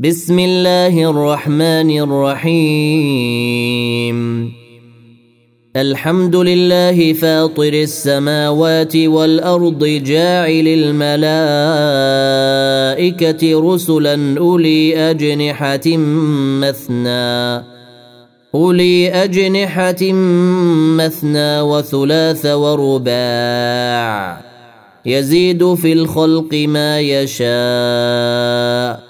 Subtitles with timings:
[0.00, 3.38] بسم الله الرحمن الرحيم.
[5.76, 10.68] الحمد لله فاطر السماوات والأرض جاعل
[12.88, 15.96] الملائكة رسلا أولي أجنحة
[16.64, 17.64] مثنى
[18.54, 20.12] أولي أجنحة
[20.96, 24.40] مثنى وثلاث ورباع.
[25.06, 29.09] يزيد في الخلق ما يشاء.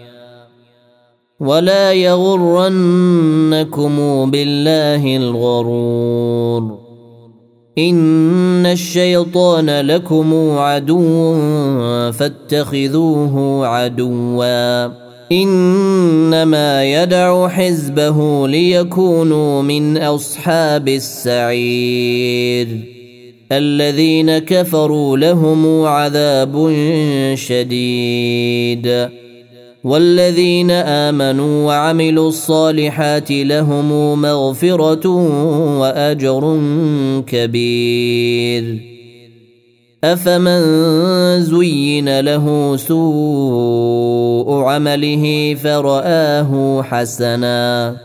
[1.41, 3.95] ولا يغرنكم
[4.31, 6.79] بالله الغرور.
[7.77, 11.35] إن الشيطان لكم عدو
[12.11, 14.85] فاتخذوه عدوا.
[15.31, 22.67] إنما يدع حزبه ليكونوا من أصحاب السعير.
[23.51, 26.73] الذين كفروا لهم عذاب
[27.35, 29.20] شديد.
[29.83, 35.07] والذين آمنوا وعملوا الصالحات لهم مغفرة
[35.79, 36.59] وأجر
[37.27, 38.81] كبير.
[40.03, 40.61] أفمن
[41.41, 47.97] زين له سوء عمله فرآه حسنا.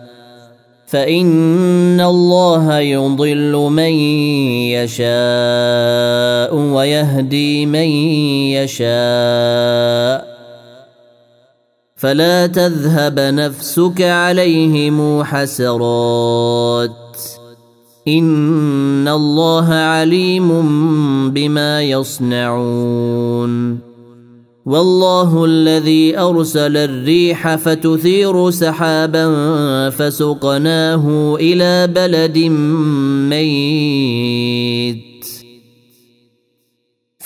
[0.86, 3.92] فإن الله يضل من
[4.72, 7.88] يشاء ويهدي من
[8.56, 10.25] يشاء.
[11.96, 16.92] فلا تذهب نفسك عليهم حسرات.
[18.08, 20.50] إن الله عليم
[21.30, 23.78] بما يصنعون.
[24.66, 29.26] والله الذي أرسل الريح فتثير سحابا
[29.90, 32.38] فسقناه إلى بلد
[33.30, 35.05] ميت.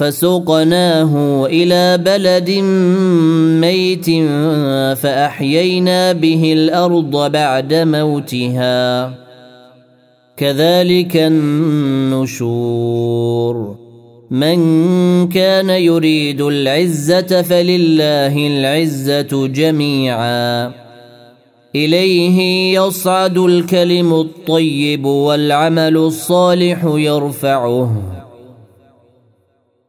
[0.01, 2.51] فسقناه إلى بلد
[3.61, 4.07] ميت
[4.99, 9.15] فأحيينا به الأرض بعد موتها.
[10.37, 12.77] كذلك النشور.
[14.31, 14.59] من
[15.29, 20.73] كان يريد العزة فلله العزة جميعا.
[21.75, 22.41] إليه
[22.81, 28.20] يصعد الكلم الطيب والعمل الصالح يرفعه.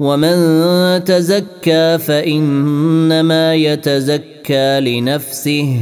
[0.00, 5.76] ومن تزكى فانما يتزكى لنفسه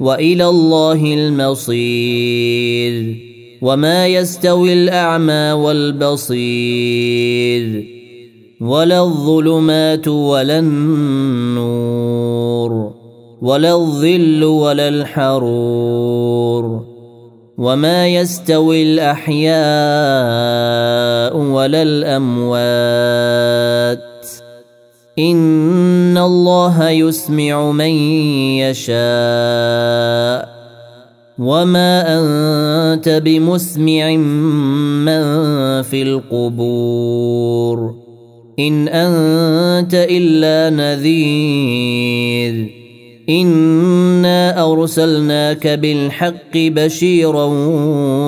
[0.00, 3.16] والى الله المصير
[3.62, 6.46] وما يستوي الاعمى والبصير
[8.60, 12.26] ولا الظلمات ولا النور
[13.42, 16.86] ولا الظل ولا الحرور
[17.58, 19.56] وما يستوي الاحياء
[21.36, 23.35] ولا الاموات
[25.18, 27.90] ان الله يسمع من
[28.60, 28.96] يشاء
[31.38, 34.16] وما انت بمسمع
[35.06, 35.22] من
[35.82, 37.94] في القبور
[38.58, 42.70] ان انت الا نذير
[43.28, 47.44] انا ارسلناك بالحق بشيرا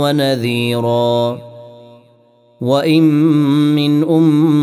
[0.03, 1.39] ونذيرا
[2.61, 3.03] وان
[3.75, 4.58] من امه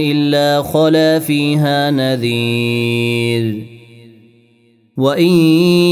[0.00, 3.72] إلا خلا فيها نذير.
[4.96, 5.32] وإن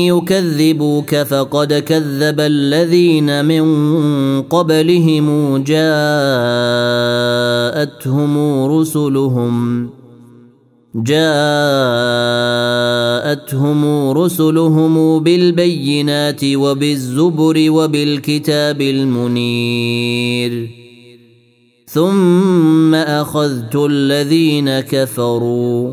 [0.06, 3.62] يكذبوك فقد كذب الذين من
[4.42, 5.98] قبلهم جاءتهم
[8.64, 9.90] رسلهم
[10.94, 11.40] جاءتهم
[14.10, 20.79] رسلهم بالبينات وبالزبر وبالكتاب المنير.
[21.92, 25.92] ثم اخذت الذين كفروا.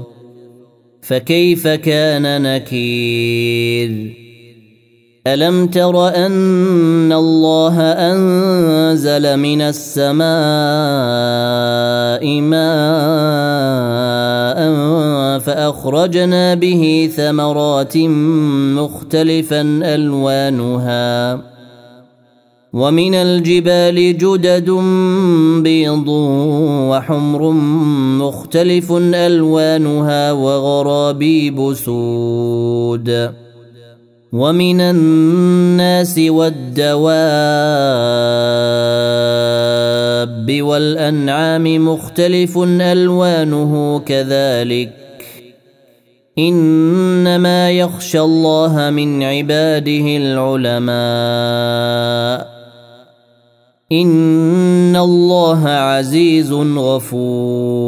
[1.02, 4.14] فكيف كان نكير؟
[5.28, 10.28] الم تر ان الله انزل من السماء
[12.42, 12.60] ماء
[15.40, 17.98] فاخرجنا به ثمرات
[18.78, 19.62] مختلفا
[19.96, 21.57] الوانها.
[22.74, 24.70] ومن الجبال جدد
[25.64, 26.08] بيض
[26.90, 27.52] وحمر
[28.22, 33.32] مختلف ألوانها وغرابيب سود.
[34.34, 37.02] ومن الناس والدواب
[40.62, 44.94] والأنعام مختلف ألوانه كذلك.
[46.40, 50.18] إنما يخشى الله من عباده
[50.88, 52.57] العلماء.
[53.92, 57.88] ان الله عزيز غفور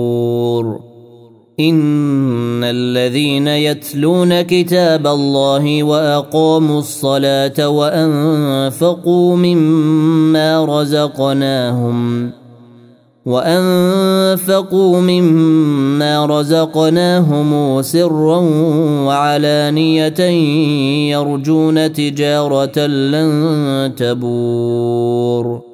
[1.60, 12.32] ان الذين يتلون كتاب الله واقاموا الصلاه وانفقوا مما رزقناهم
[13.26, 18.38] وانفقوا مما رزقناهم سرا
[19.06, 20.22] وعلانيه
[21.12, 25.69] يرجون تجاره لن تبور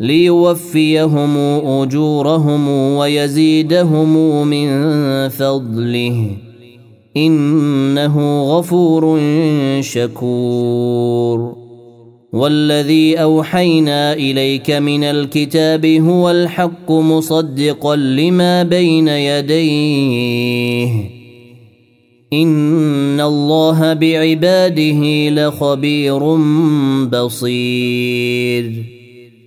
[0.00, 1.36] ليوفيهم
[1.66, 4.68] أجورهم ويزيدهم من
[5.28, 6.30] فضله.
[7.16, 9.20] إنه غفور
[9.80, 11.56] شكور.
[12.32, 20.90] والذي أوحينا إليك من الكتاب هو الحق مصدقا لما بين يديه.
[22.32, 26.36] إن الله بعباده لخبير
[27.04, 28.95] بصير.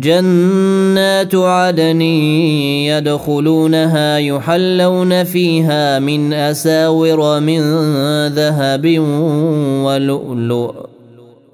[0.00, 7.60] جنات عدن يدخلونها يحلون فيها من أساور من
[8.28, 8.98] ذهب
[9.84, 10.74] ولؤلؤ.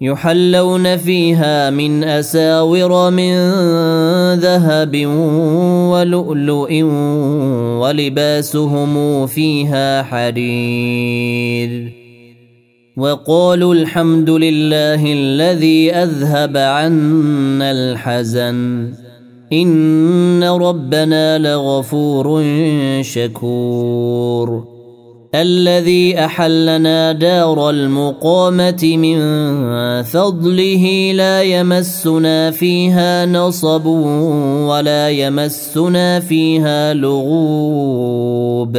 [0.01, 3.35] يحلون فيها من أساور من
[4.35, 5.07] ذهب
[5.93, 6.83] ولؤلؤ
[7.81, 12.02] ولباسهم فيها حرير.
[12.97, 18.93] وقالوا الحمد لله الذي أذهب عنا الحزن.
[19.53, 22.43] إن ربنا لغفور
[23.03, 24.65] شكور.
[25.35, 29.19] الذي أحلنا دار المقامة من
[30.03, 33.87] فضله لا يمسنا فيها نصب
[34.67, 38.79] ولا يمسنا فيها لغوب.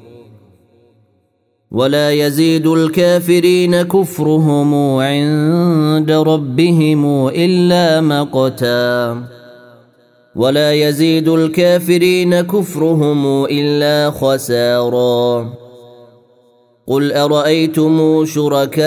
[1.71, 9.17] ولا يزيد الكافرين كفرهم عند ربهم إلا مقتا.
[10.35, 15.49] ولا يزيد الكافرين كفرهم إلا خسارا.
[16.87, 18.77] قل أرأيتم شركاءكم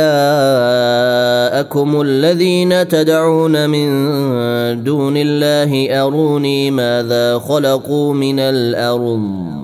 [2.00, 3.88] الذين تدعون من
[4.84, 9.63] دون الله أروني ماذا خلقوا من الأرض؟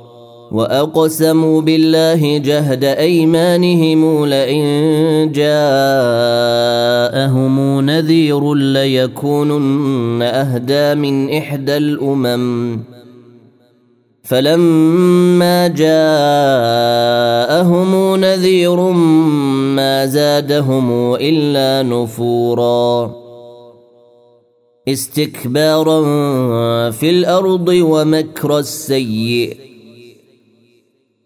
[0.51, 5.55] وأقسموا بالله جهد أيمانهم لئن جاءهم
[7.81, 12.83] نذير ليكونن أهدى من إحدى الأمم.
[14.23, 15.91] فلما جاءهم
[18.15, 18.79] نذير
[19.75, 23.11] ما زادهم إلا نفورا.
[24.87, 26.01] استكبارا
[26.91, 29.70] في الأرض ومكر السيئ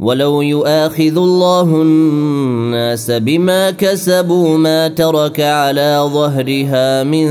[0.00, 7.26] ولو يؤاخذ الله الناس بما كسبوا ما ترك على ظهرها من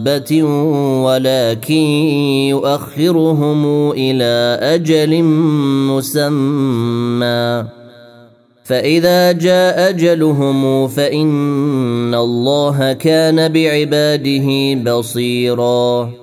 [0.00, 0.42] دابه
[1.04, 1.84] ولكن
[2.48, 5.22] يؤخرهم إلى أجل
[5.92, 7.64] مسمى
[8.64, 16.19] فاذا جاء اجلهم فان الله كان بعباده بصيرا